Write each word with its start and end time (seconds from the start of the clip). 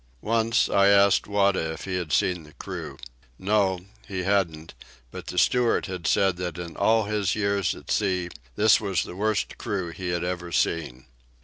Once, 0.23 0.67
I 0.67 0.87
asked 0.87 1.27
Wada 1.27 1.73
if 1.73 1.83
he 1.85 1.97
had 1.97 2.11
seen 2.11 2.41
the 2.41 2.53
crew. 2.53 2.97
No, 3.37 3.81
he 4.07 4.23
hadn't, 4.23 4.73
but 5.11 5.27
the 5.27 5.37
steward 5.37 5.85
had 5.85 6.07
said 6.07 6.37
that 6.37 6.57
in 6.57 6.75
all 6.75 7.03
his 7.03 7.35
years 7.35 7.75
at 7.75 7.91
sea 7.91 8.29
this 8.55 8.81
was 8.81 9.03
the 9.03 9.15
worst 9.15 9.59
crew 9.59 9.89
he 9.91 10.07
had 10.09 10.23
ever 10.23 10.51
seen. 10.51 11.05